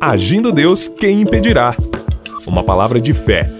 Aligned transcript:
Agindo 0.00 0.52
Deus, 0.52 0.86
quem 0.86 1.22
impedirá? 1.22 1.74
Uma 2.46 2.62
palavra 2.62 3.00
de 3.00 3.12
fé, 3.12 3.50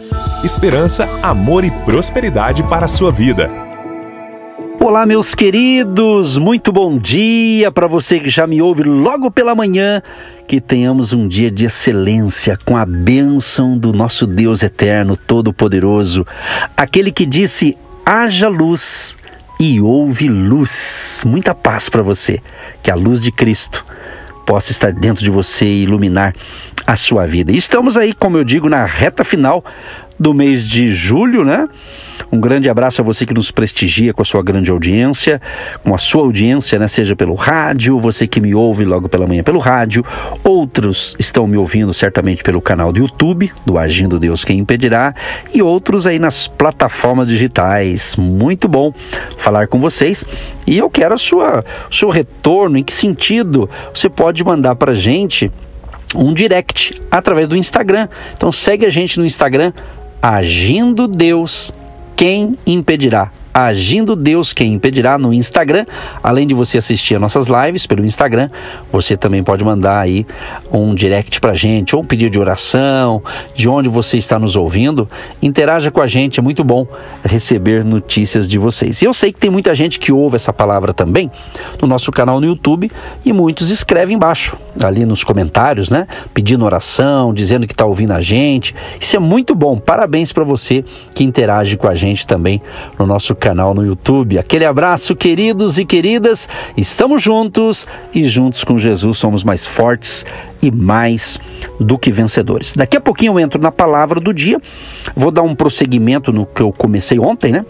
esperança, 0.44 1.08
amor 1.20 1.64
e 1.64 1.70
prosperidade 1.84 2.62
para 2.62 2.84
a 2.84 2.88
sua 2.88 3.10
vida. 3.10 3.50
Olá, 4.78 5.04
meus 5.04 5.34
queridos, 5.34 6.38
muito 6.38 6.70
bom 6.70 6.96
dia 6.96 7.72
para 7.72 7.88
você 7.88 8.20
que 8.20 8.30
já 8.30 8.46
me 8.46 8.62
ouve 8.62 8.84
logo 8.84 9.32
pela 9.32 9.52
manhã. 9.52 10.00
Que 10.46 10.60
tenhamos 10.60 11.12
um 11.12 11.26
dia 11.26 11.50
de 11.50 11.66
excelência 11.66 12.56
com 12.64 12.76
a 12.76 12.86
bênção 12.86 13.76
do 13.76 13.92
nosso 13.92 14.24
Deus 14.24 14.62
eterno, 14.62 15.16
todo-poderoso, 15.16 16.24
aquele 16.76 17.10
que 17.10 17.26
disse: 17.26 17.76
haja 18.06 18.48
luz 18.48 19.16
e 19.58 19.80
houve 19.80 20.28
luz. 20.28 21.24
Muita 21.26 21.52
paz 21.52 21.88
para 21.88 22.00
você. 22.00 22.40
Que 22.80 22.92
a 22.92 22.94
luz 22.94 23.20
de 23.20 23.32
Cristo 23.32 23.84
possa 24.48 24.72
estar 24.72 24.90
dentro 24.90 25.22
de 25.22 25.28
você 25.30 25.66
e 25.66 25.82
iluminar 25.82 26.34
a 26.86 26.96
sua 26.96 27.26
vida. 27.26 27.52
E 27.52 27.56
estamos 27.56 27.98
aí, 27.98 28.14
como 28.14 28.38
eu 28.38 28.44
digo, 28.44 28.66
na 28.66 28.82
reta 28.82 29.22
final 29.22 29.62
do 30.18 30.34
mês 30.34 30.66
de 30.66 30.92
julho, 30.92 31.44
né? 31.44 31.68
Um 32.30 32.40
grande 32.40 32.68
abraço 32.68 33.00
a 33.00 33.04
você 33.04 33.24
que 33.24 33.32
nos 33.32 33.50
prestigia 33.50 34.12
com 34.12 34.20
a 34.20 34.24
sua 34.24 34.42
grande 34.42 34.70
audiência, 34.70 35.40
com 35.82 35.94
a 35.94 35.98
sua 35.98 36.22
audiência, 36.22 36.78
né? 36.78 36.88
Seja 36.88 37.14
pelo 37.14 37.34
rádio, 37.34 37.98
você 37.98 38.26
que 38.26 38.40
me 38.40 38.54
ouve 38.54 38.84
logo 38.84 39.08
pela 39.08 39.26
manhã 39.26 39.42
pelo 39.42 39.58
rádio, 39.58 40.04
outros 40.42 41.16
estão 41.18 41.46
me 41.46 41.56
ouvindo 41.56 41.94
certamente 41.94 42.42
pelo 42.42 42.60
canal 42.60 42.92
do 42.92 42.98
YouTube, 42.98 43.50
do 43.64 43.78
Agindo 43.78 44.18
Deus 44.18 44.44
Quem 44.44 44.58
Impedirá, 44.58 45.14
e 45.54 45.62
outros 45.62 46.06
aí 46.06 46.18
nas 46.18 46.48
plataformas 46.48 47.28
digitais. 47.28 48.16
Muito 48.16 48.68
bom 48.68 48.92
falar 49.38 49.68
com 49.68 49.78
vocês. 49.78 50.24
E 50.66 50.76
eu 50.76 50.90
quero 50.90 51.14
a 51.14 51.18
sua, 51.18 51.64
o 51.90 51.94
seu 51.94 52.10
retorno, 52.10 52.76
em 52.76 52.82
que 52.82 52.92
sentido 52.92 53.70
você 53.94 54.08
pode 54.08 54.44
mandar 54.44 54.74
para 54.74 54.92
gente 54.92 55.50
um 56.14 56.32
direct 56.32 57.00
através 57.10 57.48
do 57.48 57.56
Instagram. 57.56 58.08
Então 58.34 58.50
segue 58.50 58.86
a 58.86 58.90
gente 58.90 59.18
no 59.18 59.26
Instagram, 59.26 59.72
Agindo 60.20 61.06
Deus, 61.06 61.72
quem 62.16 62.56
impedirá? 62.66 63.30
Agindo 63.52 64.14
Deus 64.14 64.52
Quem 64.52 64.74
Impedirá 64.74 65.18
no 65.18 65.32
Instagram. 65.34 65.84
Além 66.22 66.46
de 66.46 66.54
você 66.54 66.78
assistir 66.78 67.16
a 67.16 67.18
nossas 67.18 67.46
lives 67.48 67.88
pelo 67.88 68.04
Instagram, 68.04 68.50
você 68.92 69.16
também 69.16 69.42
pode 69.42 69.64
mandar 69.64 69.98
aí 69.98 70.24
um 70.72 70.94
direct 70.94 71.40
pra 71.40 71.54
gente, 71.54 71.96
ou 71.96 72.02
um 72.02 72.04
pedido 72.04 72.30
de 72.30 72.38
oração, 72.38 73.20
de 73.54 73.68
onde 73.68 73.88
você 73.88 74.16
está 74.16 74.38
nos 74.38 74.54
ouvindo. 74.54 75.08
Interaja 75.42 75.90
com 75.90 76.00
a 76.00 76.06
gente, 76.06 76.38
é 76.38 76.42
muito 76.42 76.62
bom 76.62 76.86
receber 77.24 77.84
notícias 77.84 78.48
de 78.48 78.58
vocês. 78.58 79.02
E 79.02 79.06
eu 79.06 79.14
sei 79.14 79.32
que 79.32 79.40
tem 79.40 79.50
muita 79.50 79.74
gente 79.74 79.98
que 79.98 80.12
ouve 80.12 80.36
essa 80.36 80.52
palavra 80.52 80.92
também 80.92 81.28
no 81.82 81.88
nosso 81.88 82.12
canal 82.12 82.40
no 82.40 82.46
YouTube 82.46 82.90
e 83.24 83.32
muitos 83.32 83.70
escrevem 83.70 84.14
embaixo, 84.14 84.56
ali 84.80 85.04
nos 85.04 85.22
comentários, 85.22 85.90
né? 85.90 86.06
Pedindo 86.32 86.64
oração, 86.64 87.32
dizendo 87.32 87.66
que 87.66 87.72
está 87.72 87.84
ouvindo 87.84 88.12
a 88.12 88.20
gente. 88.20 88.74
Isso 89.00 89.16
é 89.16 89.18
muito 89.18 89.54
bom. 89.54 89.78
Parabéns 89.78 90.32
para 90.32 90.44
você 90.44 90.84
que 91.14 91.24
interage 91.24 91.76
com 91.76 91.88
a 91.88 91.94
gente 91.94 92.26
também 92.26 92.60
no 92.98 93.06
nosso 93.06 93.34
canal 93.34 93.74
no 93.74 93.84
YouTube. 93.84 94.38
Aquele 94.38 94.64
abraço, 94.64 95.14
queridos 95.14 95.78
e 95.78 95.84
queridas. 95.84 96.48
Estamos 96.76 97.22
juntos 97.22 97.86
e 98.14 98.24
juntos 98.24 98.64
com 98.64 98.78
Jesus 98.78 99.18
somos 99.18 99.44
mais 99.44 99.66
fortes 99.66 100.24
e 100.62 100.70
mais 100.70 101.38
do 101.78 101.98
que 101.98 102.10
vencedores. 102.10 102.74
Daqui 102.74 102.96
a 102.96 103.00
pouquinho 103.00 103.34
eu 103.34 103.40
entro 103.40 103.60
na 103.60 103.70
palavra 103.70 104.20
do 104.20 104.32
dia. 104.32 104.60
Vou 105.14 105.30
dar 105.30 105.42
um 105.42 105.54
prosseguimento 105.54 106.32
no 106.32 106.46
que 106.46 106.62
eu 106.62 106.72
comecei 106.72 107.18
ontem, 107.18 107.52
né? 107.52 107.64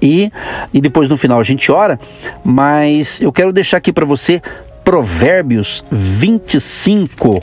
E, 0.00 0.30
e 0.72 0.80
depois 0.80 1.08
no 1.08 1.16
final 1.16 1.40
a 1.40 1.42
gente 1.42 1.70
ora, 1.72 1.98
mas 2.44 3.20
eu 3.20 3.32
quero 3.32 3.52
deixar 3.52 3.78
aqui 3.78 3.92
para 3.92 4.04
você 4.04 4.42
Provérbios 4.84 5.82
25, 5.90 7.42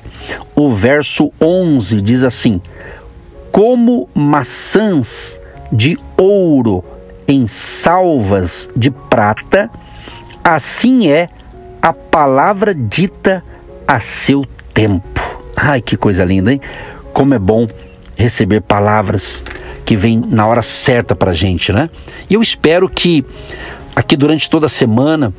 o 0.55 0.71
verso 0.71 1.31
11 1.41 1.99
diz 1.99 2.23
assim: 2.23 2.61
Como 3.51 4.07
maçãs 4.13 5.39
de 5.71 5.97
ouro 6.15 6.83
em 7.27 7.47
salvas 7.47 8.69
de 8.75 8.91
prata, 8.91 9.71
assim 10.43 11.09
é 11.09 11.29
a 11.81 11.91
palavra 11.91 12.75
dita 12.75 13.43
a 13.87 13.99
seu 13.99 14.45
tempo. 14.73 15.19
Ai, 15.55 15.81
que 15.81 15.97
coisa 15.97 16.23
linda, 16.23 16.53
hein? 16.53 16.61
Como 17.11 17.33
é 17.33 17.39
bom 17.39 17.67
receber 18.15 18.61
palavras 18.61 19.43
que 19.83 19.95
vêm 19.95 20.21
na 20.25 20.45
hora 20.45 20.61
certa 20.61 21.15
para 21.15 21.33
gente, 21.33 21.73
né? 21.73 21.89
E 22.29 22.35
eu 22.35 22.41
espero 22.41 22.87
que 22.87 23.25
aqui 23.95 24.15
durante 24.15 24.49
toda 24.49 24.67
a 24.67 24.69
semana 24.69 25.33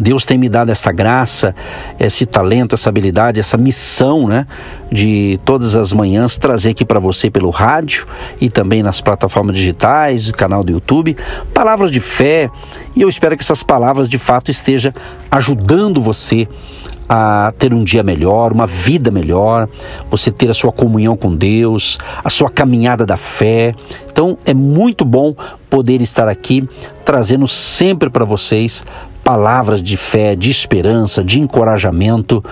Deus 0.00 0.24
tem 0.24 0.36
me 0.36 0.48
dado 0.48 0.70
essa 0.70 0.92
graça, 0.92 1.54
esse 1.98 2.26
talento, 2.26 2.74
essa 2.74 2.88
habilidade, 2.88 3.40
essa 3.40 3.56
missão, 3.56 4.26
né, 4.26 4.46
de 4.90 5.38
todas 5.44 5.74
as 5.74 5.92
manhãs 5.92 6.38
trazer 6.38 6.70
aqui 6.70 6.84
para 6.84 6.98
você 6.98 7.30
pelo 7.30 7.50
rádio 7.50 8.06
e 8.40 8.48
também 8.48 8.82
nas 8.82 9.00
plataformas 9.00 9.56
digitais, 9.56 10.30
canal 10.30 10.62
do 10.62 10.72
YouTube, 10.72 11.16
palavras 11.52 11.90
de 11.90 12.00
fé. 12.00 12.50
E 12.94 13.02
eu 13.02 13.08
espero 13.08 13.36
que 13.36 13.42
essas 13.42 13.62
palavras 13.62 14.08
de 14.08 14.18
fato 14.18 14.50
estejam 14.50 14.92
ajudando 15.30 16.00
você 16.00 16.48
a 17.08 17.52
ter 17.56 17.72
um 17.72 17.84
dia 17.84 18.02
melhor, 18.02 18.52
uma 18.52 18.66
vida 18.66 19.10
melhor, 19.10 19.68
você 20.10 20.30
ter 20.30 20.50
a 20.50 20.54
sua 20.54 20.72
comunhão 20.72 21.16
com 21.16 21.34
Deus, 21.34 21.98
a 22.22 22.28
sua 22.28 22.50
caminhada 22.50 23.06
da 23.06 23.16
fé. 23.16 23.74
Então 24.10 24.36
é 24.44 24.52
muito 24.52 25.04
bom 25.04 25.34
poder 25.70 26.02
estar 26.02 26.28
aqui 26.28 26.68
trazendo 27.04 27.46
sempre 27.46 28.10
para 28.10 28.24
vocês 28.24 28.84
palavras 29.26 29.82
de 29.82 29.96
fé, 29.96 30.36
de 30.36 30.52
esperança, 30.52 31.24
de 31.24 31.40
encorajamento 31.40 32.44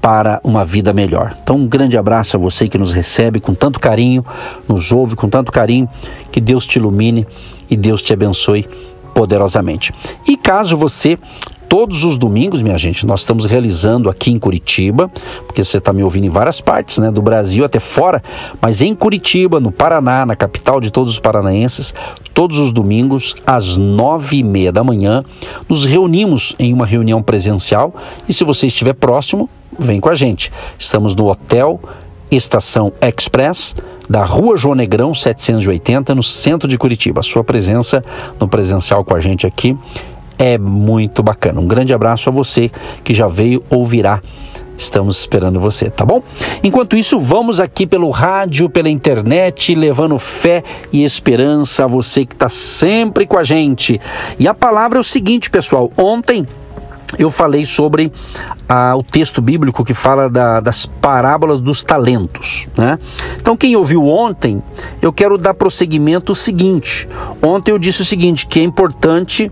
para 0.00 0.40
uma 0.42 0.64
vida 0.64 0.92
melhor. 0.92 1.36
Então, 1.40 1.54
um 1.54 1.68
grande 1.68 1.96
abraço 1.96 2.36
a 2.36 2.40
você 2.40 2.66
que 2.68 2.76
nos 2.76 2.92
recebe 2.92 3.38
com 3.38 3.54
tanto 3.54 3.78
carinho, 3.78 4.26
nos 4.68 4.90
ouve 4.90 5.14
com 5.14 5.28
tanto 5.28 5.52
carinho. 5.52 5.88
Que 6.32 6.40
Deus 6.40 6.66
te 6.66 6.80
ilumine 6.80 7.24
e 7.70 7.76
Deus 7.76 8.02
te 8.02 8.12
abençoe 8.12 8.68
poderosamente. 9.14 9.94
E 10.26 10.36
caso 10.36 10.76
você 10.76 11.16
todos 11.68 12.04
os 12.04 12.16
domingos, 12.16 12.62
minha 12.62 12.78
gente, 12.78 13.06
nós 13.06 13.20
estamos 13.20 13.44
realizando 13.44 14.08
aqui 14.08 14.30
em 14.32 14.38
Curitiba, 14.38 15.10
porque 15.46 15.64
você 15.64 15.78
está 15.78 15.92
me 15.92 16.02
ouvindo 16.02 16.26
em 16.26 16.30
várias 16.30 16.60
partes 16.60 16.98
né, 16.98 17.10
do 17.10 17.20
Brasil, 17.20 17.64
até 17.64 17.78
fora, 17.78 18.22
mas 18.60 18.80
em 18.80 18.94
Curitiba, 18.94 19.60
no 19.60 19.70
Paraná, 19.70 20.24
na 20.24 20.34
capital 20.34 20.80
de 20.80 20.90
todos 20.90 21.12
os 21.12 21.18
paranaenses, 21.18 21.94
todos 22.32 22.58
os 22.58 22.72
domingos, 22.72 23.36
às 23.46 23.76
nove 23.76 24.38
e 24.38 24.44
meia 24.44 24.72
da 24.72 24.84
manhã, 24.84 25.24
nos 25.68 25.84
reunimos 25.84 26.54
em 26.58 26.72
uma 26.72 26.86
reunião 26.86 27.22
presencial 27.22 27.94
e 28.28 28.32
se 28.32 28.44
você 28.44 28.66
estiver 28.66 28.94
próximo, 28.94 29.48
vem 29.78 30.00
com 30.00 30.08
a 30.08 30.14
gente. 30.14 30.52
Estamos 30.78 31.14
no 31.14 31.26
Hotel 31.28 31.80
Estação 32.30 32.92
Express, 33.00 33.76
da 34.08 34.24
Rua 34.24 34.56
João 34.56 34.74
Negrão 34.74 35.12
780, 35.14 36.14
no 36.14 36.22
centro 36.22 36.68
de 36.68 36.78
Curitiba. 36.78 37.22
Sua 37.22 37.44
presença 37.44 38.04
no 38.38 38.48
presencial 38.48 39.04
com 39.04 39.14
a 39.14 39.20
gente 39.20 39.46
aqui 39.46 39.76
é 40.38 40.58
muito 40.58 41.22
bacana. 41.22 41.60
Um 41.60 41.66
grande 41.66 41.94
abraço 41.94 42.28
a 42.28 42.32
você 42.32 42.70
que 43.02 43.14
já 43.14 43.26
veio 43.26 43.62
ou 43.70 43.86
virá. 43.86 44.20
Estamos 44.78 45.18
esperando 45.18 45.58
você, 45.58 45.88
tá 45.88 46.04
bom? 46.04 46.22
Enquanto 46.62 46.96
isso, 46.96 47.18
vamos 47.18 47.60
aqui 47.60 47.86
pelo 47.86 48.10
rádio, 48.10 48.68
pela 48.68 48.90
internet, 48.90 49.74
levando 49.74 50.18
fé 50.18 50.62
e 50.92 51.02
esperança 51.02 51.84
a 51.84 51.86
você 51.86 52.26
que 52.26 52.34
está 52.34 52.48
sempre 52.48 53.26
com 53.26 53.38
a 53.38 53.44
gente. 53.44 53.98
E 54.38 54.46
a 54.46 54.52
palavra 54.52 54.98
é 54.98 55.00
o 55.00 55.04
seguinte, 55.04 55.48
pessoal: 55.48 55.90
ontem 55.96 56.46
eu 57.18 57.30
falei 57.30 57.64
sobre 57.64 58.12
ah, 58.68 58.94
o 58.96 59.02
texto 59.02 59.40
bíblico 59.40 59.84
que 59.84 59.94
fala 59.94 60.28
da, 60.28 60.60
das 60.60 60.86
parábolas 60.86 61.60
dos 61.60 61.84
talentos. 61.84 62.68
Né? 62.76 62.98
Então, 63.36 63.56
quem 63.56 63.76
ouviu 63.76 64.04
ontem, 64.06 64.62
eu 65.00 65.12
quero 65.12 65.38
dar 65.38 65.54
prosseguimento 65.54 66.32
o 66.32 66.36
seguinte: 66.36 67.08
ontem 67.40 67.70
eu 67.70 67.78
disse 67.78 68.02
o 68.02 68.04
seguinte, 68.04 68.46
que 68.46 68.60
é 68.60 68.62
importante 68.62 69.50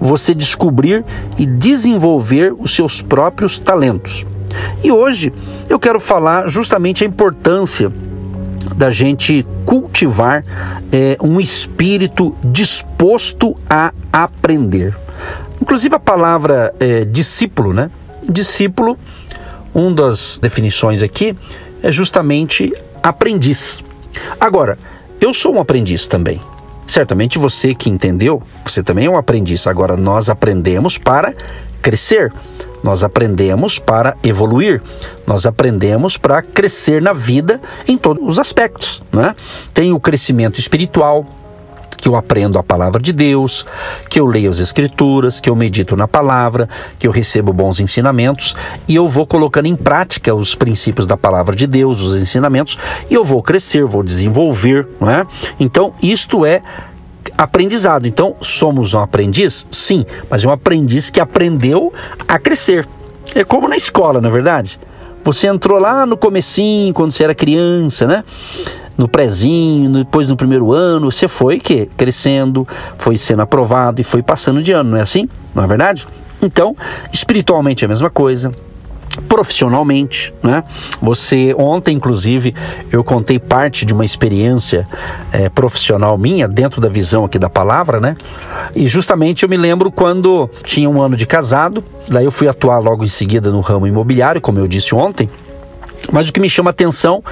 você 0.00 0.34
descobrir 0.34 1.04
e 1.36 1.46
desenvolver 1.46 2.54
os 2.58 2.74
seus 2.74 3.02
próprios 3.02 3.58
talentos. 3.58 4.26
E 4.82 4.90
hoje 4.90 5.32
eu 5.68 5.78
quero 5.78 6.00
falar 6.00 6.48
justamente 6.48 7.04
a 7.04 7.06
importância 7.06 7.92
da 8.76 8.90
gente 8.90 9.44
cultivar 9.64 10.44
é, 10.92 11.16
um 11.20 11.40
espírito 11.40 12.34
disposto 12.44 13.56
a 13.68 13.92
aprender. 14.12 14.96
Inclusive 15.60 15.96
a 15.96 15.98
palavra 15.98 16.74
é, 16.78 17.04
discípulo, 17.04 17.72
né? 17.72 17.90
Discípulo, 18.28 18.96
uma 19.74 19.92
das 19.92 20.38
definições 20.38 21.02
aqui 21.02 21.36
é 21.82 21.90
justamente 21.90 22.72
aprendiz. 23.02 23.82
Agora, 24.40 24.78
eu 25.20 25.34
sou 25.34 25.54
um 25.54 25.60
aprendiz 25.60 26.06
também. 26.06 26.40
Certamente 26.88 27.38
você 27.38 27.74
que 27.74 27.90
entendeu, 27.90 28.42
você 28.64 28.82
também 28.82 29.04
é 29.04 29.10
um 29.10 29.18
aprendiz. 29.18 29.66
Agora, 29.66 29.94
nós 29.94 30.30
aprendemos 30.30 30.96
para 30.96 31.34
crescer, 31.82 32.32
nós 32.82 33.04
aprendemos 33.04 33.78
para 33.78 34.16
evoluir, 34.24 34.80
nós 35.26 35.44
aprendemos 35.44 36.16
para 36.16 36.40
crescer 36.40 37.02
na 37.02 37.12
vida 37.12 37.60
em 37.86 37.98
todos 37.98 38.26
os 38.26 38.38
aspectos. 38.38 39.02
Né? 39.12 39.36
Tem 39.74 39.92
o 39.92 40.00
crescimento 40.00 40.58
espiritual, 40.58 41.26
que 42.00 42.08
eu 42.08 42.16
aprendo 42.16 42.58
a 42.58 42.62
palavra 42.62 43.00
de 43.00 43.12
Deus, 43.12 43.66
que 44.08 44.18
eu 44.18 44.26
leio 44.26 44.50
as 44.50 44.58
escrituras, 44.58 45.40
que 45.40 45.50
eu 45.50 45.56
medito 45.56 45.96
na 45.96 46.08
palavra, 46.08 46.68
que 46.98 47.06
eu 47.06 47.10
recebo 47.10 47.52
bons 47.52 47.80
ensinamentos 47.80 48.54
e 48.86 48.94
eu 48.94 49.06
vou 49.08 49.26
colocando 49.26 49.66
em 49.66 49.76
prática 49.76 50.34
os 50.34 50.54
princípios 50.54 51.06
da 51.06 51.16
palavra 51.16 51.54
de 51.54 51.66
Deus, 51.66 52.00
os 52.00 52.14
ensinamentos, 52.20 52.78
e 53.10 53.14
eu 53.14 53.24
vou 53.24 53.42
crescer, 53.42 53.84
vou 53.84 54.02
desenvolver, 54.02 54.86
não 55.00 55.10
é? 55.10 55.26
Então, 55.58 55.92
isto 56.02 56.46
é 56.46 56.62
aprendizado. 57.36 58.06
Então, 58.06 58.36
somos 58.40 58.94
um 58.94 59.00
aprendiz? 59.00 59.66
Sim, 59.70 60.06
mas 60.30 60.44
um 60.44 60.50
aprendiz 60.50 61.10
que 61.10 61.20
aprendeu 61.20 61.92
a 62.26 62.38
crescer. 62.38 62.86
É 63.34 63.44
como 63.44 63.68
na 63.68 63.76
escola, 63.76 64.20
na 64.20 64.28
é 64.28 64.32
verdade. 64.32 64.80
Você 65.24 65.46
entrou 65.46 65.78
lá 65.78 66.06
no 66.06 66.16
comecinho, 66.16 66.94
quando 66.94 67.12
você 67.12 67.24
era 67.24 67.34
criança, 67.34 68.06
né? 68.06 68.24
No 68.98 69.08
prezinho, 69.08 69.90
depois 69.90 70.28
no 70.28 70.36
primeiro 70.36 70.72
ano, 70.72 71.10
você 71.10 71.28
foi 71.28 71.60
que 71.60 71.86
crescendo, 71.96 72.66
foi 72.98 73.16
sendo 73.16 73.42
aprovado 73.42 74.00
e 74.00 74.04
foi 74.04 74.24
passando 74.24 74.60
de 74.60 74.72
ano, 74.72 74.90
não 74.90 74.98
é 74.98 75.02
assim? 75.02 75.28
Não 75.54 75.62
é 75.62 75.66
verdade? 75.68 76.06
Então, 76.42 76.76
espiritualmente 77.12 77.84
é 77.84 77.86
a 77.86 77.88
mesma 77.88 78.10
coisa, 78.10 78.52
profissionalmente, 79.28 80.32
né? 80.42 80.62
Você 81.00 81.54
ontem, 81.56 81.96
inclusive, 81.96 82.54
eu 82.90 83.02
contei 83.02 83.38
parte 83.38 83.84
de 83.84 83.92
uma 83.92 84.04
experiência 84.04 84.86
é, 85.32 85.48
profissional 85.48 86.16
minha 86.18 86.46
dentro 86.46 86.80
da 86.80 86.88
visão 86.88 87.24
aqui 87.24 87.38
da 87.38 87.48
palavra, 87.48 88.00
né? 88.00 88.16
E 88.74 88.86
justamente 88.86 89.42
eu 89.42 89.48
me 89.48 89.56
lembro 89.56 89.90
quando 89.90 90.48
tinha 90.64 90.88
um 90.88 91.00
ano 91.00 91.16
de 91.16 91.26
casado, 91.26 91.82
daí 92.08 92.24
eu 92.24 92.32
fui 92.32 92.48
atuar 92.48 92.78
logo 92.78 93.04
em 93.04 93.08
seguida 93.08 93.50
no 93.50 93.60
ramo 93.60 93.86
imobiliário, 93.86 94.40
como 94.40 94.58
eu 94.58 94.68
disse 94.68 94.94
ontem. 94.94 95.28
Mas 96.12 96.28
o 96.28 96.32
que 96.32 96.40
me 96.40 96.48
chama 96.48 96.70
a 96.70 96.72
atenção 96.72 97.22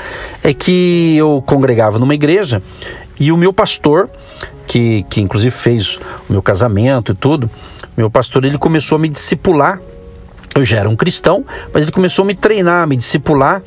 é 0.42 0.52
que 0.52 1.16
eu 1.16 1.42
congregava 1.46 1.98
numa 1.98 2.14
igreja 2.14 2.62
e 3.18 3.32
o 3.32 3.36
meu 3.36 3.52
pastor, 3.52 4.10
que, 4.66 5.04
que 5.08 5.20
inclusive 5.20 5.54
fez 5.54 5.96
o 6.28 6.32
meu 6.32 6.42
casamento 6.42 7.12
e 7.12 7.14
tudo, 7.14 7.50
meu 7.96 8.10
pastor 8.10 8.44
ele 8.44 8.58
começou 8.58 8.96
a 8.96 8.98
me 8.98 9.08
discipular 9.08 9.80
eu 10.56 10.64
já 10.64 10.78
era 10.78 10.88
um 10.88 10.96
cristão, 10.96 11.44
mas 11.72 11.82
ele 11.82 11.92
começou 11.92 12.22
a 12.22 12.26
me 12.26 12.34
treinar, 12.34 12.82
a 12.82 12.86
me 12.86 12.96
discipular, 12.96 13.62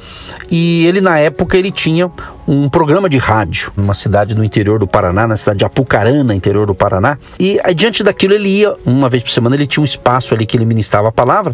e 0.49 0.85
ele 0.85 1.01
na 1.01 1.19
época 1.19 1.57
ele 1.57 1.71
tinha 1.71 2.11
um 2.47 2.67
programa 2.67 3.07
de 3.07 3.19
rádio 3.19 3.71
numa 3.77 3.93
cidade 3.93 4.33
no 4.35 4.43
interior 4.43 4.79
do 4.79 4.87
Paraná, 4.87 5.27
na 5.27 5.37
cidade 5.37 5.59
de 5.59 5.65
Apucarana, 5.65 6.33
interior 6.33 6.65
do 6.65 6.73
Paraná. 6.73 7.17
E 7.39 7.59
diante 7.75 8.03
daquilo 8.03 8.33
ele 8.33 8.49
ia, 8.49 8.73
uma 8.83 9.07
vez 9.07 9.21
por 9.21 9.29
semana, 9.29 9.55
ele 9.55 9.67
tinha 9.67 9.81
um 9.81 9.85
espaço 9.85 10.33
ali 10.33 10.47
que 10.47 10.57
ele 10.57 10.65
ministrava 10.65 11.09
a 11.09 11.11
palavra. 11.11 11.53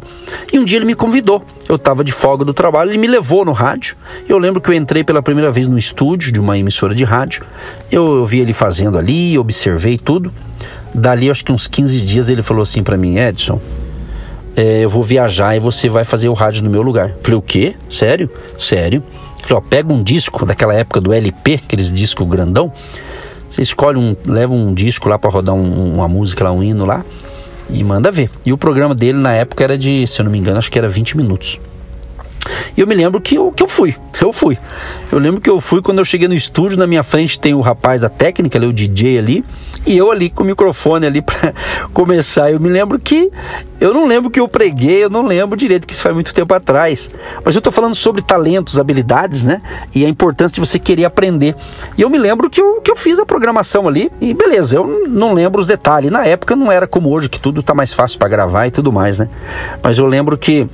E 0.53 0.57
um 0.57 0.63
dia 0.63 0.77
ele 0.77 0.85
me 0.85 0.95
convidou. 0.95 1.43
Eu 1.67 1.75
estava 1.75 2.01
de 2.01 2.13
folga 2.13 2.45
do 2.45 2.53
trabalho, 2.53 2.91
ele 2.91 2.97
me 2.97 3.07
levou 3.07 3.43
no 3.43 3.51
rádio. 3.51 3.97
Eu 4.27 4.37
lembro 4.37 4.61
que 4.61 4.69
eu 4.69 4.73
entrei 4.73 5.03
pela 5.03 5.21
primeira 5.21 5.51
vez 5.51 5.67
no 5.67 5.77
estúdio 5.77 6.31
de 6.31 6.39
uma 6.39 6.57
emissora 6.57 6.95
de 6.95 7.03
rádio. 7.03 7.43
Eu, 7.91 8.15
eu 8.19 8.25
vi 8.25 8.39
ele 8.39 8.53
fazendo 8.53 8.97
ali, 8.97 9.37
observei 9.37 9.97
tudo. 9.97 10.31
Dali, 10.93 11.29
acho 11.29 11.43
que 11.43 11.51
uns 11.51 11.67
15 11.67 11.99
dias, 12.01 12.29
ele 12.29 12.41
falou 12.41 12.63
assim 12.63 12.81
para 12.81 12.95
mim: 12.95 13.17
Edson, 13.17 13.59
é, 14.55 14.83
eu 14.83 14.89
vou 14.89 15.03
viajar 15.03 15.55
e 15.55 15.59
você 15.59 15.89
vai 15.89 16.03
fazer 16.03 16.29
o 16.29 16.33
rádio 16.33 16.63
no 16.63 16.69
meu 16.69 16.81
lugar. 16.81 17.13
Falei, 17.21 17.37
o 17.37 17.41
quê? 17.41 17.75
Sério? 17.89 18.29
Sério. 18.57 19.03
Falei, 19.41 19.57
ó, 19.57 19.61
pega 19.61 19.91
um 19.91 20.01
disco 20.01 20.45
daquela 20.45 20.73
época 20.73 21.01
do 21.01 21.13
LP, 21.13 21.55
aqueles 21.65 21.91
discos 21.91 22.27
grandão. 22.27 22.71
Você 23.49 23.61
escolhe 23.61 23.97
um, 23.97 24.15
leva 24.25 24.53
um 24.53 24.73
disco 24.73 25.07
lá 25.07 25.19
para 25.19 25.29
rodar 25.29 25.55
um, 25.55 25.93
uma 25.93 26.07
música 26.07 26.43
lá, 26.43 26.51
um 26.51 26.63
hino 26.63 26.85
lá 26.85 27.03
e 27.69 27.83
manda 27.83 28.11
ver. 28.11 28.29
E 28.45 28.53
o 28.53 28.57
programa 28.57 28.95
dele 28.95 29.17
na 29.17 29.33
época 29.33 29.63
era 29.63 29.77
de, 29.77 30.05
se 30.07 30.21
eu 30.21 30.23
não 30.23 30.31
me 30.31 30.37
engano, 30.37 30.57
acho 30.57 30.71
que 30.71 30.77
era 30.77 30.87
20 30.87 31.17
minutos. 31.17 31.59
E 32.77 32.81
eu 32.81 32.87
me 32.87 32.93
lembro 32.93 33.19
que 33.19 33.35
eu, 33.35 33.51
que 33.51 33.63
eu 33.63 33.67
fui, 33.67 33.95
eu 34.21 34.31
fui. 34.31 34.57
Eu 35.11 35.17
lembro 35.19 35.41
que 35.41 35.49
eu 35.49 35.59
fui 35.59 35.81
quando 35.81 35.99
eu 35.99 36.05
cheguei 36.05 36.27
no 36.27 36.33
estúdio, 36.33 36.77
na 36.77 36.85
minha 36.85 37.01
frente 37.01 37.39
tem 37.39 37.53
o 37.53 37.61
rapaz 37.61 38.01
da 38.01 38.09
técnica, 38.09 38.57
ali, 38.57 38.67
o 38.67 38.73
DJ 38.73 39.17
ali, 39.17 39.45
e 39.85 39.97
eu 39.97 40.11
ali 40.11 40.29
com 40.29 40.43
o 40.43 40.45
microfone 40.45 41.05
ali 41.05 41.21
para 41.23 41.53
começar. 41.93 42.51
Eu 42.51 42.59
me 42.59 42.69
lembro 42.69 42.99
que 42.99 43.31
eu 43.79 43.93
não 43.93 44.05
lembro 44.05 44.29
que 44.29 44.39
eu 44.39 44.47
preguei, 44.47 45.03
eu 45.03 45.09
não 45.09 45.23
lembro 45.23 45.57
direito 45.57 45.85
que 45.85 45.93
isso 45.93 46.03
faz 46.03 46.13
muito 46.13 46.33
tempo 46.33 46.53
atrás. 46.53 47.11
Mas 47.43 47.55
eu 47.55 47.59
estou 47.59 47.71
falando 47.71 47.95
sobre 47.95 48.21
talentos, 48.21 48.79
habilidades, 48.79 49.43
né? 49.43 49.61
E 49.93 50.05
a 50.05 50.09
importância 50.09 50.55
de 50.55 50.59
você 50.59 50.79
querer 50.79 51.05
aprender. 51.05 51.55
E 51.97 52.01
eu 52.01 52.09
me 52.09 52.17
lembro 52.17 52.49
que 52.49 52.61
eu, 52.61 52.81
que 52.81 52.89
eu 52.89 52.95
fiz 52.95 53.19
a 53.19 53.25
programação 53.25 53.87
ali 53.87 54.11
e 54.19 54.33
beleza, 54.33 54.75
eu 54.77 55.05
não 55.07 55.33
lembro 55.33 55.59
os 55.59 55.67
detalhes. 55.67 56.11
Na 56.11 56.25
época 56.25 56.55
não 56.55 56.71
era 56.71 56.87
como 56.87 57.09
hoje 57.09 57.29
que 57.29 57.39
tudo 57.39 57.59
está 57.59 57.73
mais 57.73 57.93
fácil 57.93 58.17
para 58.17 58.29
gravar 58.29 58.67
e 58.67 58.71
tudo 58.71 58.91
mais, 58.91 59.19
né? 59.19 59.29
Mas 59.83 59.97
eu 59.97 60.05
lembro 60.05 60.37
que 60.37 60.67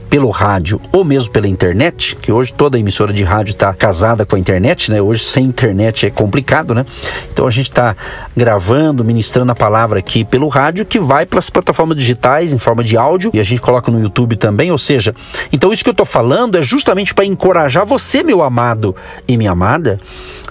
pelo 0.10 0.30
rádio 0.30 0.82
ou 0.92 1.04
mesmo 1.06 1.32
pela 1.32 1.48
internet, 1.48 2.16
que 2.16 2.32
hoje 2.32 2.52
toda 2.52 2.80
emissora 2.80 3.14
de 3.14 3.24
rádio 3.24 3.52
está 3.52 3.74
casada 3.74 4.26
com 4.26 4.36
a 4.36 4.40
internet, 4.40 4.92
né? 4.92 5.02
Hoje 5.02 5.24
sem 5.24 5.46
internet 5.46 6.06
é 6.06 6.10
complicado, 6.10 6.74
né? 6.74 6.86
Então 7.32 7.46
a 7.46 7.52
gente 7.52 7.70
está 7.70 7.96
gravando, 8.36 9.04
ministrando 9.04 9.52
a 9.52 9.56
palavra 9.56 10.00
aqui 10.00 10.26
pelo 10.26 10.48
rádio, 10.48 10.86
que 10.86 11.00
vai 11.00 11.26
para 11.26 11.40
as 11.40 11.50
plataformas 11.50 11.98
digitais 11.98 12.52
em 12.52 12.58
forma 12.58 12.84
de 12.84 12.98
áudio 12.98 13.32
e 13.34 13.40
a 13.40 13.44
gente 13.44 13.62
coloca 13.62 13.92
no 13.92 14.02
YouTube 14.02 14.36
também. 14.36 14.72
Ou 14.72 14.78
seja, 14.78 15.14
então 15.52 15.72
isso 15.72 15.84
que 15.84 15.90
eu 15.90 15.94
estou 15.94 16.06
falando 16.06 16.58
é 16.58 16.62
justamente 16.62 17.14
para 17.14 17.26
encorajar 17.26 17.86
você, 17.86 18.24
meu 18.24 18.42
amado 18.42 18.96
e 19.28 19.38
minha 19.38 19.52
amada, 19.52 20.00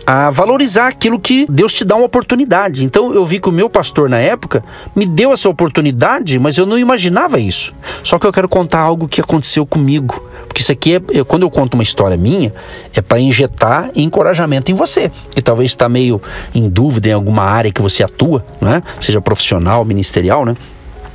a 0.09 0.31
valorizar 0.31 0.88
aquilo 0.88 1.21
que 1.21 1.45
Deus 1.50 1.75
te 1.75 1.85
dá 1.85 1.95
uma 1.95 2.07
oportunidade. 2.07 2.83
Então 2.83 3.12
eu 3.12 3.27
vi 3.27 3.38
que 3.38 3.47
o 3.47 3.53
meu 3.53 3.69
pastor 3.69 4.09
na 4.09 4.19
época 4.19 4.65
me 4.97 5.05
deu 5.05 5.35
essa 5.35 5.50
oportunidade, 5.50 6.38
mas 6.38 6.57
eu 6.57 6.65
não 6.65 6.79
imaginava 6.79 7.38
isso. 7.38 7.75
Só 8.03 8.19
que 8.19 8.27
eu 8.27 8.33
quero 8.33 8.49
contar 8.49 8.81
algo 8.81 9.07
que 9.07 9.21
aconteceu 9.21 9.67
comigo. 9.67 10.27
Porque 10.47 10.62
isso 10.62 10.73
aqui, 10.73 10.95
é, 10.95 11.25
quando 11.25 11.43
eu 11.43 11.50
conto 11.50 11.75
uma 11.75 11.83
história 11.83 12.17
minha, 12.17 12.55
é 12.95 13.03
para 13.03 13.21
injetar 13.21 13.91
encorajamento 13.95 14.71
em 14.71 14.75
você, 14.75 15.12
que 15.35 15.43
talvez 15.43 15.73
está 15.73 15.91
meio 15.91 16.23
em 16.55 16.71
dúvida 16.71 17.11
em 17.11 17.12
alguma 17.12 17.43
área 17.43 17.71
que 17.71 17.83
você 17.83 18.03
atua, 18.03 18.43
né? 18.62 18.83
seja 18.99 19.21
profissional, 19.21 19.85
ministerial, 19.85 20.47
né? 20.47 20.57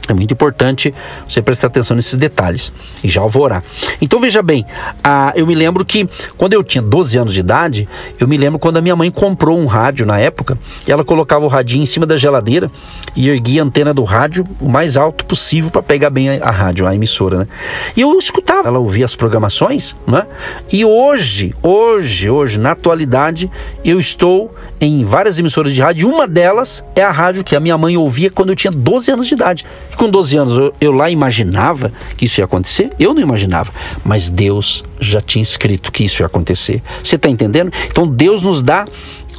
É 0.07 0.13
muito 0.13 0.33
importante 0.33 0.93
você 1.27 1.41
prestar 1.41 1.67
atenção 1.67 1.95
nesses 1.95 2.15
detalhes. 2.15 2.73
E 3.01 3.07
já 3.07 3.21
eu 3.21 3.29
vou 3.29 3.43
orar. 3.43 3.63
Então 4.01 4.19
veja 4.19 4.41
bem, 4.41 4.65
a, 5.01 5.31
eu 5.33 5.47
me 5.47 5.55
lembro 5.55 5.85
que 5.85 6.09
quando 6.37 6.53
eu 6.53 6.61
tinha 6.61 6.81
12 6.81 7.17
anos 7.17 7.33
de 7.33 7.39
idade, 7.39 7.87
eu 8.19 8.27
me 8.27 8.35
lembro 8.35 8.59
quando 8.59 8.77
a 8.77 8.81
minha 8.81 8.95
mãe 8.97 9.09
comprou 9.09 9.57
um 9.57 9.65
rádio 9.65 10.05
na 10.05 10.19
época, 10.19 10.57
e 10.85 10.91
ela 10.91 11.05
colocava 11.05 11.45
o 11.45 11.47
radinho 11.47 11.83
em 11.83 11.85
cima 11.85 12.05
da 12.05 12.17
geladeira 12.17 12.69
e 13.15 13.29
erguia 13.29 13.61
a 13.61 13.65
antena 13.65 13.93
do 13.93 14.03
rádio 14.03 14.45
o 14.59 14.67
mais 14.67 14.97
alto 14.97 15.25
possível 15.25 15.71
para 15.71 15.81
pegar 15.81 16.09
bem 16.09 16.29
a, 16.29 16.49
a, 16.49 16.51
rádio, 16.51 16.85
a 16.85 16.93
emissora, 16.93 17.39
né? 17.39 17.47
E 17.95 18.01
eu 18.01 18.17
escutava, 18.19 18.67
ela 18.67 18.79
ouvia 18.79 19.05
as 19.05 19.15
programações, 19.15 19.95
né? 20.05 20.27
E 20.69 20.83
hoje, 20.83 21.55
hoje, 21.63 22.29
hoje, 22.29 22.59
na 22.59 22.71
atualidade, 22.71 23.49
eu 23.85 23.99
estou 24.01 24.53
em 24.81 25.05
várias 25.05 25.39
emissoras 25.39 25.73
de 25.73 25.81
rádio, 25.81 26.09
e 26.09 26.11
uma 26.11 26.27
delas 26.27 26.83
é 26.93 27.01
a 27.01 27.11
rádio 27.11 27.41
que 27.41 27.55
a 27.55 27.59
minha 27.61 27.77
mãe 27.77 27.95
ouvia 27.95 28.29
quando 28.29 28.49
eu 28.49 28.55
tinha 28.55 28.71
12 28.71 29.11
anos 29.11 29.27
de 29.27 29.33
idade 29.33 29.65
com 29.97 30.09
12 30.09 30.37
anos 30.37 30.57
eu, 30.57 30.73
eu, 30.79 30.91
lá 30.91 31.09
imaginava 31.09 31.91
que 32.17 32.25
isso 32.25 32.39
ia 32.39 32.45
acontecer? 32.45 32.91
Eu 32.99 33.13
não 33.13 33.21
imaginava, 33.21 33.71
mas 34.03 34.29
Deus 34.29 34.83
já 34.99 35.21
tinha 35.21 35.43
escrito 35.43 35.91
que 35.91 36.03
isso 36.03 36.21
ia 36.21 36.25
acontecer. 36.25 36.81
Você 37.03 37.15
está 37.15 37.29
entendendo? 37.29 37.71
Então 37.87 38.07
Deus 38.07 38.41
nos 38.41 38.61
dá 38.61 38.85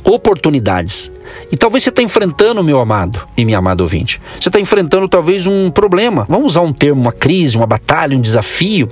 oportunidades. 0.04 1.10
E 1.50 1.56
talvez 1.56 1.82
você 1.82 1.90
está 1.90 2.02
enfrentando, 2.02 2.62
meu 2.62 2.78
amado 2.78 3.26
e 3.36 3.44
minha 3.44 3.58
amada 3.58 3.82
ouvinte, 3.82 4.20
você 4.38 4.48
está 4.48 4.60
enfrentando 4.60 5.08
talvez 5.08 5.46
um 5.46 5.70
problema. 5.70 6.26
Vamos 6.28 6.52
usar 6.52 6.60
um 6.60 6.72
termo, 6.72 7.00
uma 7.00 7.12
crise, 7.12 7.56
uma 7.56 7.66
batalha, 7.66 8.16
um 8.16 8.20
desafio. 8.20 8.88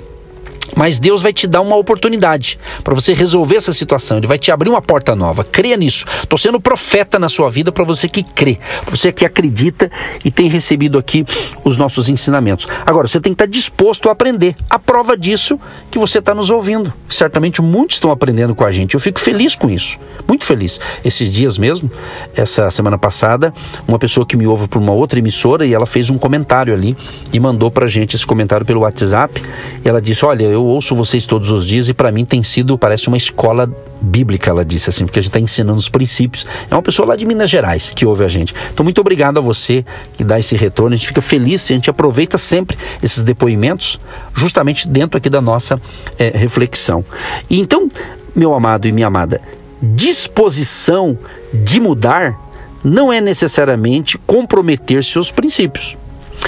Mas 0.77 0.99
Deus 0.99 1.23
vai 1.23 1.33
te 1.33 1.47
dar 1.47 1.61
uma 1.61 1.77
oportunidade 1.77 2.59
para 2.83 2.95
você 2.95 3.13
resolver 3.13 3.57
essa 3.57 3.73
situação. 3.73 4.19
Ele 4.19 4.27
vai 4.27 4.39
te 4.39 4.51
abrir 4.51 4.71
uma 4.71 4.81
porta 4.81 5.15
nova. 5.15 5.45
Creia 5.45 5.77
nisso. 5.77 6.05
Estou 6.23 6.39
sendo 6.39 6.61
profeta 6.61 7.19
na 7.19 7.29
sua 7.29 7.51
vida 7.51 7.71
para 7.71 7.85
você 7.85 8.09
que 8.09 8.23
crê, 8.23 8.59
para 8.85 8.97
você 8.97 9.13
que 9.13 9.25
acredita 9.25 9.91
e 10.25 10.31
tem 10.31 10.49
recebido 10.49 10.99
aqui 10.99 11.25
os 11.65 11.79
nossos 11.79 12.09
ensinamentos. 12.09 12.67
Agora, 12.87 13.07
você 13.07 13.21
tem 13.21 13.33
que 13.33 13.43
estar 13.43 13.51
disposto 13.51 14.09
a 14.09 14.13
aprender. 14.13 14.55
A 14.71 14.79
prova 14.79 15.17
disso 15.17 15.59
que 15.91 15.99
você 15.99 16.19
está 16.19 16.35
nos 16.35 16.51
ouvindo. 16.51 16.93
Certamente 17.09 17.61
muitos 17.61 17.97
estão 17.97 18.11
aprendendo 18.11 18.55
com 18.55 18.65
a 18.65 18.73
gente. 18.73 18.95
Eu 18.95 19.01
fico 19.01 19.21
feliz 19.21 19.55
com 19.55 19.69
isso. 19.69 19.99
Muito 20.27 20.45
feliz. 20.45 20.81
Esses 21.05 21.33
dias 21.33 21.59
mesmo, 21.59 21.91
essa 22.35 22.71
semana 22.71 22.97
passada, 22.97 23.53
uma 23.87 23.99
pessoa 23.99 24.25
que 24.25 24.37
me 24.37 24.47
ouve 24.47 24.69
por 24.69 24.81
uma 24.81 24.93
outra 24.93 25.19
emissora 25.19 25.67
e 25.67 25.75
ela 25.75 25.87
fez 25.87 26.11
um 26.11 26.19
comentário 26.19 26.73
ali 26.73 26.97
e 27.33 27.41
mandou 27.41 27.71
para 27.71 27.87
gente 27.87 28.17
esse 28.17 28.27
comentário 28.27 28.65
pelo 28.65 28.81
WhatsApp. 28.81 29.43
Ela 29.85 30.01
disse: 30.01 30.25
Olha, 30.25 30.45
eu 30.45 30.62
ouço 30.65 30.95
vocês 30.95 31.27
todos 31.27 31.51
os 31.51 31.67
dias 31.67 31.89
e 31.89 31.95
para 31.95 32.11
mim 32.11 32.25
tem 32.25 32.43
sido, 32.43 32.77
parece 32.77 33.09
uma 33.09 33.17
escola 33.17 33.71
bíblica, 34.01 34.51
ela 34.51 34.65
disse 34.65 34.91
assim, 34.91 35.05
porque 35.05 35.19
a 35.19 35.23
gente 35.23 35.31
está 35.31 35.41
ensinando 35.41 35.79
os 35.79 35.89
princípios. 35.89 36.47
É 36.71 36.75
uma 36.75 36.83
pessoa 36.83 37.09
lá 37.09 37.17
de 37.17 37.25
Minas 37.25 37.49
Gerais 37.49 37.93
que 37.93 38.05
ouve 38.05 38.25
a 38.25 38.29
gente. 38.29 38.55
Então, 38.73 38.85
muito 38.85 39.01
obrigado 39.01 39.39
a 39.39 39.41
você 39.41 39.85
que 40.17 40.25
dá 40.25 40.39
esse 40.39 40.57
retorno. 40.57 40.95
A 40.95 40.97
gente 40.97 41.07
fica 41.07 41.21
feliz, 41.21 41.65
a 41.65 41.75
gente 41.75 41.89
aproveita 41.89 42.37
sempre 42.39 42.77
esses 43.03 43.23
depoimentos, 43.23 43.99
justamente 44.35 44.89
dentro 44.89 45.19
aqui 45.19 45.31
da 45.31 45.41
nossa 45.41 45.81
é, 46.19 46.31
reflexão. 46.37 47.05
E 47.49 47.61
então, 47.61 47.91
meu 48.35 48.55
amado 48.55 48.87
e 48.87 48.93
minha 48.93 49.07
amada, 49.07 49.41
disposição 49.81 51.19
de 51.53 51.81
mudar 51.81 52.39
não 52.85 53.13
é 53.13 53.21
necessariamente 53.21 54.19
comprometer 54.19 55.05
seus 55.05 55.31
princípios. 55.31 55.97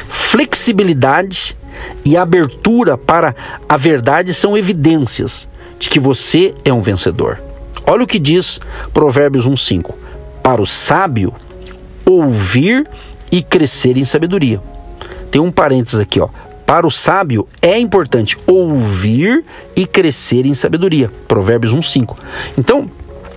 Flexibilidade 0.09 1.57
e 2.05 2.17
abertura 2.17 2.97
para 2.97 3.35
a 3.69 3.77
verdade 3.77 4.33
são 4.33 4.57
evidências 4.57 5.49
de 5.79 5.91
que 5.91 6.01
você 6.01 6.55
é 6.65 6.73
um 6.73 6.81
vencedor. 6.81 7.41
Olha 7.87 8.05
o 8.05 8.07
que 8.07 8.19
diz 8.19 8.61
Provérbios 8.93 9.47
1:5. 9.47 9.95
Para 10.43 10.63
o 10.63 10.67
sábio, 10.67 11.33
ouvir 12.05 12.89
e 13.31 13.43
crescer 13.43 13.97
em 13.97 14.05
sabedoria. 14.05 14.61
Tem 15.31 15.41
um 15.41 15.51
parênteses 15.51 15.99
aqui, 15.99 16.21
ó. 16.21 16.29
Para 16.65 16.87
o 16.87 16.91
sábio 16.91 17.47
é 17.61 17.79
importante 17.79 18.39
ouvir 18.47 19.45
e 19.77 19.87
crescer 19.87 20.47
em 20.47 20.55
sabedoria. 20.55 21.11
Provérbios 21.29 21.75
1:5. 21.75 22.17
Então, 22.57 22.91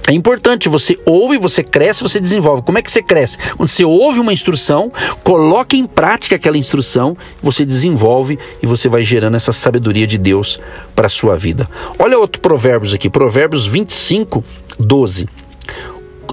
é 0.07 0.13
importante, 0.13 0.69
você 0.69 0.97
ouve, 1.05 1.37
você 1.37 1.61
cresce, 1.61 2.01
você 2.01 2.17
desenvolve. 2.21 2.61
Como 2.61 2.77
é 2.77 2.81
que 2.81 2.89
você 2.89 3.03
cresce? 3.03 3.37
Quando 3.57 3.67
você 3.67 3.83
ouve 3.83 4.21
uma 4.21 4.31
instrução, 4.31 4.89
coloca 5.21 5.75
em 5.75 5.85
prática 5.85 6.37
aquela 6.37 6.57
instrução, 6.57 7.17
você 7.43 7.65
desenvolve 7.65 8.39
e 8.63 8.65
você 8.65 8.87
vai 8.87 9.03
gerando 9.03 9.35
essa 9.35 9.51
sabedoria 9.51 10.07
de 10.07 10.17
Deus 10.17 10.61
para 10.95 11.07
a 11.07 11.09
sua 11.09 11.35
vida. 11.35 11.69
Olha 11.99 12.17
outro 12.17 12.41
provérbios 12.41 12.93
aqui, 12.93 13.09
Provérbios 13.09 13.67
25, 13.67 14.41
12. 14.79 15.27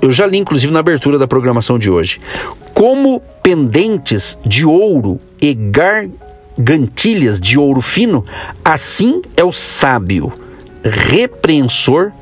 Eu 0.00 0.12
já 0.12 0.24
li, 0.24 0.38
inclusive, 0.38 0.72
na 0.72 0.78
abertura 0.78 1.18
da 1.18 1.26
programação 1.26 1.76
de 1.76 1.90
hoje. 1.90 2.20
Como 2.72 3.20
pendentes 3.42 4.38
de 4.46 4.64
ouro 4.64 5.20
e 5.40 5.52
gargantilhas 6.56 7.40
de 7.40 7.58
ouro 7.58 7.80
fino, 7.80 8.24
assim 8.64 9.20
é 9.36 9.42
o 9.42 9.50
sábio, 9.50 10.32
repreensor 10.84 12.12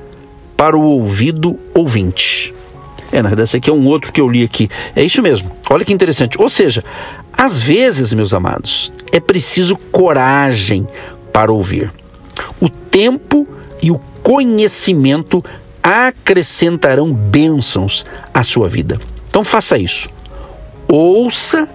para 0.63 0.77
o 0.77 0.83
ouvido 0.85 1.59
ouvinte. 1.75 2.55
É, 3.11 3.21
na 3.21 3.31
verdade, 3.31 3.49
esse 3.49 3.57
aqui 3.57 3.69
é 3.69 3.73
um 3.73 3.85
outro 3.85 4.13
que 4.13 4.21
eu 4.21 4.29
li 4.29 4.45
aqui. 4.45 4.71
É 4.95 5.03
isso 5.03 5.21
mesmo. 5.21 5.51
Olha 5.69 5.85
que 5.85 5.93
interessante. 5.93 6.41
Ou 6.41 6.49
seja, 6.49 6.85
às 7.33 7.61
vezes, 7.61 8.15
meus 8.15 8.33
amados, 8.33 8.93
é 9.11 9.19
preciso 9.19 9.77
coragem 9.91 10.87
para 11.33 11.51
ouvir. 11.51 11.93
O 12.61 12.69
tempo 12.69 13.45
e 13.83 13.91
o 13.91 13.99
conhecimento 14.23 15.45
acrescentarão 15.83 17.13
bênçãos 17.13 18.07
à 18.33 18.45
sua 18.45 18.69
vida. 18.69 19.01
Então 19.29 19.43
faça 19.43 19.77
isso. 19.77 20.09
Ouça 20.87 21.69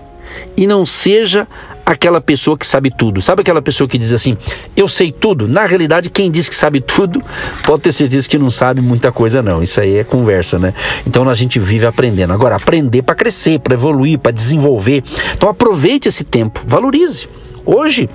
e 0.56 0.66
não 0.66 0.86
seja 0.86 1.46
aquela 1.88 2.20
pessoa 2.20 2.58
que 2.58 2.68
sabe 2.68 2.92
tudo. 2.92 3.22
Sabe 3.22 3.42
aquela 3.42 3.62
pessoa 3.62 3.88
que 3.88 3.98
diz 3.98 4.12
assim, 4.12 4.38
eu 4.76 4.90
sei 4.90 5.10
tudo? 5.10 5.48
Na 5.48 5.66
realidade, 5.66 6.10
quem 6.10 6.30
diz 6.30 6.50
que 6.50 6.56
sabe 6.56 6.82
tudo, 6.82 7.24
pode 7.66 7.84
ter 7.84 7.94
certeza 7.94 8.28
que 8.28 8.38
não 8.38 8.52
sabe 8.52 8.82
muita 8.82 9.10
coisa, 9.10 9.42
não. 9.42 9.64
Isso 9.64 9.80
aí 9.80 9.98
é 9.98 10.04
conversa, 10.04 10.60
né? 10.60 10.74
Então 11.06 11.28
a 11.30 11.34
gente 11.34 11.58
vive 11.58 11.86
aprendendo. 11.86 12.34
Agora, 12.34 12.58
aprender 12.58 13.04
para 13.04 13.16
crescer, 13.16 13.60
para 13.60 13.74
evoluir, 13.74 14.20
para 14.20 14.34
desenvolver. 14.34 15.02
Então 15.34 15.48
aproveite 15.48 16.10
esse 16.10 16.26
tempo, 16.26 16.62
valorize. 16.68 17.30
Hoje, 17.66 18.10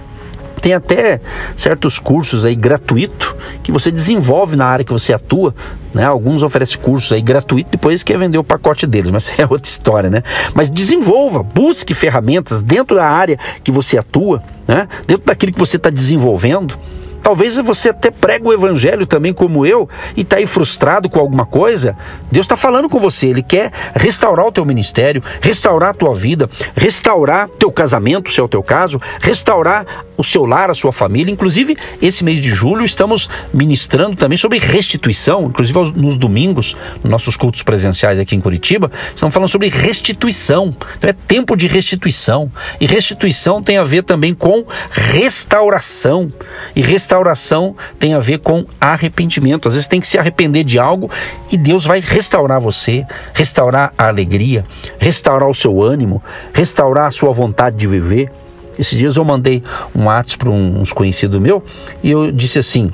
tem 0.63 0.75
até 0.75 1.21
certos 1.57 1.99
cursos 1.99 2.45
aí 2.45 2.55
gratuito 2.55 3.37
que 3.65 3.73
você 3.73 3.91
desenvolve 3.91 4.55
na 4.55 4.65
área 4.65 4.85
que 4.85 4.93
você 4.93 5.13
atua, 5.13 5.53
né? 5.93 6.05
Alguns 6.05 6.43
oferecem 6.45 6.81
cursos 6.81 7.13
aí 7.13 7.21
gratuito, 7.21 7.73
depois 7.73 8.05
quer 8.05 8.17
vender 8.17 8.39
o 8.39 8.45
pacote 8.45 8.87
deles, 8.87 9.11
mas 9.11 9.35
é 9.37 9.43
outra 9.43 9.69
história, 9.69 10.09
né? 10.09 10.23
Mas 10.55 10.71
desenvolva, 10.71 11.43
busque 11.43 11.93
ferramentas 11.93 12.63
dentro 12.63 12.95
da 12.95 13.05
área 13.05 13.39
que 13.65 13.73
você 13.73 13.99
atua, 13.99 14.41
né? 14.67 14.89
Dentro 15.05 15.27
daquilo 15.27 15.53
que 15.53 15.59
você 15.59 15.77
está 15.77 15.91
desenvolvendo. 15.91 16.79
Talvez 17.23 17.57
você 17.59 17.91
até 17.91 18.11
prega 18.11 18.49
o 18.49 18.53
evangelho 18.53 19.07
também, 19.07 19.33
como 19.33 19.65
eu, 19.65 19.89
e 20.17 20.23
está 20.23 20.37
aí 20.37 20.47
frustrado 20.47 21.09
com 21.09 21.21
alguma 21.21 21.47
coisa. 21.47 21.97
Deus 22.31 22.45
está 22.45 22.57
falando 22.57 22.89
com 22.89 22.99
você. 22.99 23.29
Ele 23.29 23.43
quer 23.43 23.71
restaurar 23.95 24.47
o 24.47 24.53
teu 24.53 24.65
ministério, 24.65 25.23
restaurar 25.41 25.91
a 25.91 25.95
tua 25.95 26.15
vida, 26.15 26.51
restaurar 26.75 27.49
teu 27.59 27.71
casamento, 27.71 28.31
se 28.31 28.41
é 28.41 28.43
o 28.43 28.49
teu 28.49 28.63
caso, 28.63 29.01
restaurar 29.21 29.87
o 30.17 30.25
seu 30.25 30.45
lar, 30.45 30.71
a 30.71 30.75
sua 30.75 30.93
família. 30.93 31.33
Inclusive, 31.33 31.77
esse 32.01 32.25
mês 32.25 32.41
de 32.41 32.51
julho 32.51 32.85
estamos 32.85 33.31
ministrando 33.55 34.17
também 34.17 34.37
sobre 34.37 34.59
restituição. 34.59 35.47
Inclusive, 35.47 35.79
nos 35.97 36.17
domingos, 36.17 36.77
nos 37.03 37.11
nossos 37.11 37.37
cultos 37.37 37.63
presenciais 37.63 38.19
aqui 38.19 38.35
em 38.35 38.41
Curitiba, 38.41 38.91
estamos 39.15 39.33
falando 39.33 39.49
sobre 39.49 39.69
restituição. 39.69 40.75
Então, 40.99 41.11
é 41.11 41.13
tempo 41.13 41.57
de 41.57 41.67
restituição. 41.67 42.51
E 42.81 42.87
restituição 42.87 43.63
tem 43.63 43.79
a 43.79 43.85
ver 43.85 44.03
também 44.03 44.35
com 44.35 44.65
restauração. 44.91 46.33
E 46.75 46.83
restauração 46.83 47.12
restauração 47.13 47.77
tem 47.99 48.15
a 48.15 48.19
ver 48.19 48.39
com 48.39 48.65
arrependimento. 48.81 49.69
Às 49.69 49.75
vezes 49.75 49.87
tem 49.87 50.01
que 50.01 50.07
se 50.07 50.19
arrepender 50.19 50.65
de 50.65 50.79
algo 50.79 51.11
e 51.51 51.59
Deus 51.59 51.85
vai 51.85 52.01
restaurar 52.01 52.59
você, 52.59 53.05
restaurar 53.35 53.93
a 53.99 54.09
alegria, 54.09 54.65
restaurar 54.99 55.49
o 55.49 55.55
seu 55.55 55.83
ânimo, 55.83 56.23
restaurar 56.55 57.07
a 57.07 57.11
sua 57.11 57.31
vontade 57.31 57.77
de 57.77 57.87
viver. 57.87 58.33
Esses 58.79 58.97
dias 58.97 59.17
eu 59.17 59.25
mandei 59.25 59.63
um 59.95 60.07
WhatsApp 60.07 60.39
para 60.39 60.51
uns 60.51 60.93
conhecidos 60.93 61.39
meu 61.39 61.63
e 62.03 62.11
eu 62.11 62.33
disse 62.33 62.59
assim: 62.59 62.91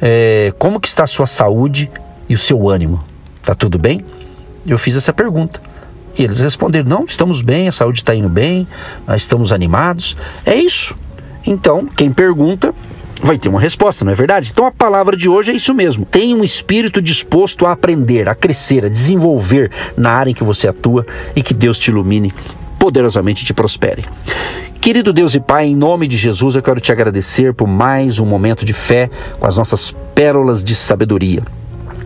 é, 0.00 0.52
como 0.58 0.78
que 0.78 0.88
está 0.88 1.04
a 1.04 1.06
sua 1.06 1.26
saúde 1.26 1.90
e 2.28 2.34
o 2.34 2.38
seu 2.38 2.68
ânimo? 2.68 3.02
Tá 3.42 3.54
tudo 3.54 3.78
bem? 3.78 4.04
Eu 4.66 4.76
fiz 4.76 4.94
essa 4.94 5.12
pergunta. 5.12 5.58
E 6.18 6.22
eles 6.22 6.38
responderam: 6.40 6.86
não, 6.86 7.04
estamos 7.06 7.40
bem, 7.40 7.66
a 7.68 7.72
saúde 7.72 8.00
está 8.00 8.14
indo 8.14 8.28
bem, 8.28 8.68
estamos 9.16 9.52
animados. 9.52 10.14
É 10.44 10.54
isso. 10.54 10.94
Então, 11.46 11.86
quem 11.86 12.12
pergunta 12.12 12.74
vai 13.22 13.38
ter 13.38 13.48
uma 13.48 13.60
resposta, 13.60 14.04
não 14.04 14.12
é 14.12 14.14
verdade? 14.14 14.50
Então 14.52 14.66
a 14.66 14.72
palavra 14.72 15.16
de 15.16 15.28
hoje 15.28 15.52
é 15.52 15.54
isso 15.54 15.74
mesmo. 15.74 16.04
Tenha 16.04 16.36
um 16.36 16.44
espírito 16.44 17.02
disposto 17.02 17.66
a 17.66 17.72
aprender, 17.72 18.28
a 18.28 18.34
crescer, 18.34 18.84
a 18.84 18.88
desenvolver 18.88 19.70
na 19.96 20.12
área 20.12 20.30
em 20.30 20.34
que 20.34 20.44
você 20.44 20.68
atua 20.68 21.06
e 21.34 21.42
que 21.42 21.54
Deus 21.54 21.78
te 21.78 21.90
ilumine 21.90 22.32
poderosamente 22.78 23.44
te 23.44 23.52
prospere. 23.52 24.04
Querido 24.80 25.12
Deus 25.12 25.34
e 25.34 25.40
Pai, 25.40 25.66
em 25.66 25.76
nome 25.76 26.06
de 26.06 26.16
Jesus, 26.16 26.54
eu 26.54 26.62
quero 26.62 26.80
te 26.80 26.92
agradecer 26.92 27.52
por 27.52 27.66
mais 27.66 28.20
um 28.20 28.24
momento 28.24 28.64
de 28.64 28.72
fé 28.72 29.10
com 29.38 29.46
as 29.46 29.56
nossas 29.56 29.90
pérolas 30.14 30.62
de 30.62 30.76
sabedoria. 30.76 31.42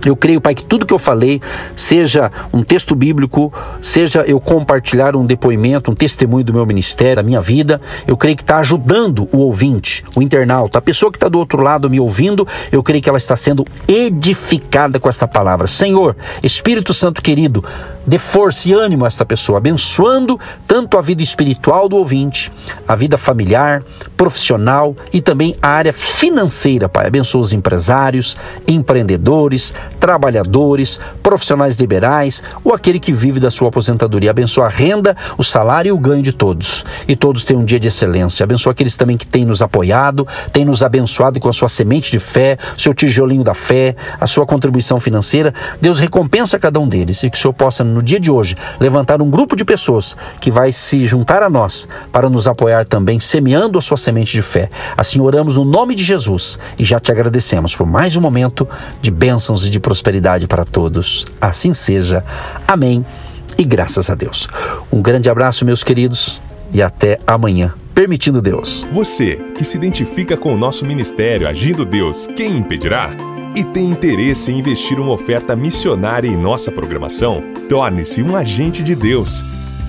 Eu 0.05 0.17
creio, 0.17 0.41
Pai, 0.41 0.55
que 0.55 0.65
tudo 0.65 0.85
que 0.85 0.93
eu 0.93 0.99
falei, 0.99 1.41
seja 1.77 2.31
um 2.53 2.63
texto 2.63 2.95
bíblico, 2.95 3.53
seja 3.81 4.23
eu 4.23 4.41
compartilhar 4.41 5.17
um 5.17 5.25
depoimento, 5.25 5.91
um 5.91 5.95
testemunho 5.95 6.45
do 6.45 6.53
meu 6.53 6.67
ministério, 6.67 7.17
da 7.17 7.23
minha 7.23 7.41
vida, 7.41 7.81
eu 8.07 8.17
creio 8.17 8.37
que 8.37 8.43
está 8.43 8.59
ajudando 8.59 9.29
o 9.33 9.39
ouvinte, 9.39 10.05
o 10.15 10.23
internauta, 10.23 10.79
a 10.79 10.83
pessoa 10.83 11.11
que 11.11 11.17
está 11.17 11.29
do 11.29 11.39
outro 11.39 11.63
lado 11.63 11.89
me 11.89 12.01
ouvindo, 12.01 12.47
eu 12.71 12.83
creio 12.83 13.03
que 13.03 13.09
ela 13.09 13.19
está 13.19 13.37
sendo 13.37 13.65
edificada 13.87 14.99
com 14.99 15.09
esta 15.09 15.29
palavra. 15.29 15.67
Senhor, 15.67 16.17
Espírito 16.43 16.93
Santo 16.93 17.23
querido, 17.23 17.65
dê 18.07 18.19
força 18.19 18.69
e 18.69 18.73
ânimo 18.73 19.05
a 19.05 19.09
esta 19.09 19.25
pessoa, 19.25 19.59
abençoando 19.59 20.39
tanto 20.67 20.99
a 20.99 21.03
vida 21.03 21.23
espiritual 21.23 21.89
do 21.89 21.97
ouvinte, 21.97 22.53
a 22.87 22.95
vida 22.95 23.17
familiar, 23.17 23.83
profissional 24.17 24.97
e 25.13 25.21
também 25.21 25.57
a 25.63 25.69
área 25.69 25.93
financeira, 25.93 26.89
Pai. 26.89 27.07
Abençoa 27.07 27.41
os 27.41 27.53
empresários, 27.53 28.37
empreendedores, 28.67 29.73
trabalhadores, 29.99 30.99
profissionais 31.23 31.77
liberais 31.77 32.43
ou 32.65 32.75
aquele 32.75 32.99
que 32.99 33.13
vive 33.13 33.39
da 33.39 33.51
sua 33.51 33.69
aposentadoria. 33.69 34.31
Abençoa 34.31 34.67
a 34.67 34.69
renda, 34.69 35.17
o 35.37 35.45
salário 35.45 35.91
e 35.91 35.93
o 35.93 35.99
ganho 35.99 36.23
de 36.23 36.33
todos. 36.33 36.85
E 37.07 37.17
todos 37.17 37.45
tenham 37.45 37.63
um 37.63 37.65
dia 37.65 37.79
de 37.79 37.89
excelência. 37.89 38.45
Abençoa 38.45 38.73
aqueles 38.73 38.97
também 38.97 39.17
que 39.17 39.27
têm 39.27 39.45
nos 39.45 39.63
apoiado, 39.63 40.27
têm 40.53 40.65
nos 40.65 40.83
abençoado 40.83 41.41
com 41.41 41.49
a 41.49 41.53
sua 41.53 41.69
semente 41.69 42.11
de 42.11 42.19
fé, 42.19 42.59
seu 42.77 42.95
tijolinho 42.95 43.45
da 43.45 43.55
fé, 43.55 43.97
a 44.21 44.27
sua 44.27 44.47
contribuição 44.47 44.99
financeira. 45.01 45.55
Deus 45.81 45.99
recompensa 45.99 46.59
cada 46.59 46.79
um 46.81 46.89
deles 46.89 47.23
e 47.23 47.31
que 47.31 47.37
o 47.37 47.41
Senhor 47.41 47.55
possa 47.55 47.85
no 47.85 48.03
dia 48.03 48.21
de 48.21 48.31
hoje, 48.31 48.57
levantar 48.81 49.21
um 49.23 49.31
grupo 49.31 49.57
de 49.57 49.65
pessoas 49.65 50.17
que 50.41 50.51
vai 50.51 50.73
se 50.73 51.07
juntar 51.07 51.43
a 51.43 51.51
nós 51.51 51.89
para 52.11 52.29
nos 52.29 52.47
apoiar 52.47 52.85
também, 52.85 53.21
semeando 53.21 53.79
a 53.79 53.83
sua 53.83 53.97
semente 53.97 54.33
de 54.33 54.43
fé. 54.43 54.71
Assim 54.97 55.21
oramos 55.21 55.57
no 55.57 55.65
nome 55.65 55.95
de 55.95 56.03
Jesus 56.03 56.59
e 56.79 56.85
já 56.85 56.99
te 56.99 57.11
agradecemos 57.11 57.75
por 57.75 57.87
mais 57.87 58.17
um 58.17 58.21
momento 58.21 58.69
de 59.01 59.11
bênçãos 59.11 59.67
e 59.67 59.71
de 59.71 59.81
prosperidade 59.83 60.47
para 60.47 60.65
todos. 60.65 61.27
Assim 61.39 61.75
seja. 61.75 62.25
Amém. 62.67 63.05
E 63.59 63.65
graças 63.65 64.09
a 64.09 64.15
Deus. 64.15 64.49
Um 64.91 65.03
grande 65.03 65.29
abraço, 65.29 65.67
meus 65.67 65.85
queridos, 65.85 66.41
e 66.73 66.81
até 66.81 67.21
amanhã 67.27 67.75
permitindo 67.95 68.41
Deus. 68.41 68.87
Você 68.91 69.37
que 69.55 69.67
se 69.67 69.77
identifica 69.77 70.35
com 70.35 70.55
o 70.55 70.57
nosso 70.57 70.87
ministério 70.87 71.47
Agindo 71.47 71.85
Deus, 71.85 72.27
quem 72.27 72.57
impedirá? 72.57 73.11
e 73.55 73.63
tem 73.63 73.91
interesse 73.91 74.51
em 74.51 74.59
investir 74.59 74.99
uma 74.99 75.13
oferta 75.13 75.55
missionária 75.55 76.29
em 76.29 76.37
nossa 76.37 76.73
programação, 76.73 77.43
torne-se 77.69 78.23
um 78.23 78.35
agente 78.35 78.83
de 78.83 78.95
Deus 78.95 79.45